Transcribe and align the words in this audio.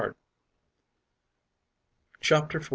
CHAPTER 2.21 2.59
4. 2.61 2.69